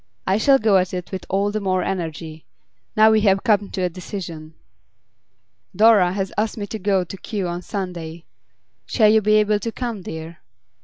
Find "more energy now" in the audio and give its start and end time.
1.61-3.11